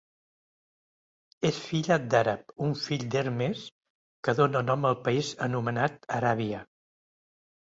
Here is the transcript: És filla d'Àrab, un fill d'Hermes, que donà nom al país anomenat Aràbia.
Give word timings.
És 1.49 1.59
filla 1.65 1.97
d'Àrab, 2.13 2.55
un 2.69 2.73
fill 2.85 3.05
d'Hermes, 3.17 3.67
que 4.29 4.35
donà 4.41 4.65
nom 4.71 4.89
al 4.93 4.99
país 5.09 5.31
anomenat 5.49 6.11
Aràbia. 6.21 6.65